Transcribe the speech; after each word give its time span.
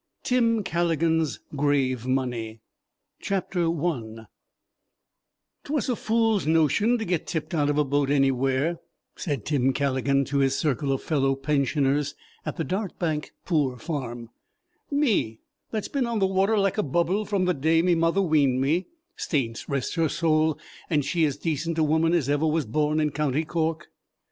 TIM 0.23 0.63
CALLIGAN'S 0.63 1.41
GRAVE 1.55 2.07
MONEY 2.07 2.59
I 3.29 3.43
"'T 3.53 4.29
was 5.71 5.89
a 5.89 5.95
fool's 5.95 6.47
notion 6.47 6.97
to 6.97 7.05
get 7.05 7.27
tipped 7.27 7.53
out 7.53 7.69
of 7.69 7.77
a 7.77 7.83
boat 7.85 8.09
anywhere," 8.09 8.79
said 9.15 9.45
Tim 9.45 9.71
Calligan 9.73 10.25
to 10.25 10.39
his 10.39 10.57
circle 10.57 10.91
of 10.91 11.03
fellow 11.03 11.35
pensioners 11.35 12.15
at 12.47 12.57
the 12.57 12.63
Dartbank 12.65 13.31
poor 13.45 13.77
farm, 13.77 14.31
"me 14.89 15.39
that's 15.69 15.87
been 15.87 16.07
on 16.07 16.17
the 16.17 16.25
water 16.25 16.57
like 16.57 16.79
a 16.79 16.81
bubble 16.81 17.23
from 17.23 17.45
the 17.45 17.53
day 17.53 17.83
me 17.83 17.93
mother 17.93 18.23
weaned 18.23 18.59
me, 18.59 18.87
saints 19.15 19.69
rest 19.69 19.93
her 19.93 20.09
soul, 20.09 20.57
and 20.89 21.05
she 21.05 21.25
as 21.25 21.37
decent 21.37 21.77
a 21.77 21.83
woman 21.83 22.13
as 22.13 22.27
ever 22.27 22.47
was 22.47 22.65
born 22.65 22.99
in 22.99 23.11
County 23.11 23.45
Cork." 23.45 23.89